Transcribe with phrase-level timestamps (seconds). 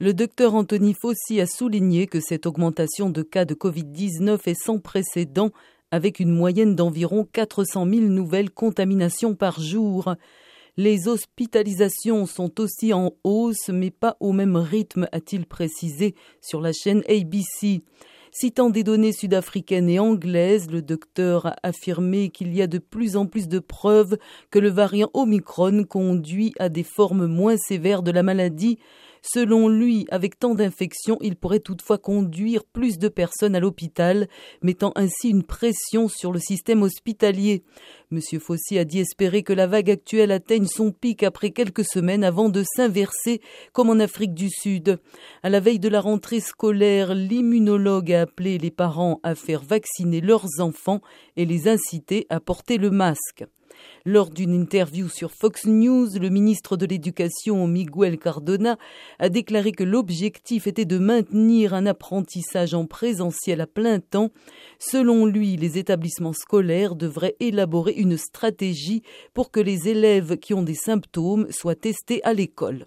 [0.00, 4.78] Le docteur Anthony Fossi a souligné que cette augmentation de cas de Covid-19 est sans
[4.78, 5.50] précédent,
[5.90, 10.14] avec une moyenne d'environ 400 000 nouvelles contaminations par jour.
[10.76, 16.70] Les hospitalisations sont aussi en hausse, mais pas au même rythme, a-t-il précisé sur la
[16.72, 17.82] chaîne ABC.
[18.30, 23.16] Citant des données sud-africaines et anglaises, le docteur a affirmé qu'il y a de plus
[23.16, 24.16] en plus de preuves
[24.52, 28.78] que le variant Omicron conduit à des formes moins sévères de la maladie,
[29.22, 34.28] Selon lui, avec tant d'infections, il pourrait toutefois conduire plus de personnes à l'hôpital,
[34.62, 37.62] mettant ainsi une pression sur le système hospitalier.
[38.10, 38.20] M.
[38.40, 42.48] Fossi a dit espérer que la vague actuelle atteigne son pic après quelques semaines avant
[42.48, 43.40] de s'inverser,
[43.72, 44.98] comme en Afrique du Sud.
[45.42, 50.20] À la veille de la rentrée scolaire, l'immunologue a appelé les parents à faire vacciner
[50.20, 51.00] leurs enfants
[51.36, 53.44] et les inciter à porter le masque.
[54.04, 58.78] Lors d'une interview sur Fox News, le ministre de l'Éducation, Miguel Cardona,
[59.18, 64.30] a déclaré que l'objectif était de maintenir un apprentissage en présentiel à plein temps.
[64.78, 69.02] Selon lui, les établissements scolaires devraient élaborer une stratégie
[69.34, 72.86] pour que les élèves qui ont des symptômes soient testés à l'école.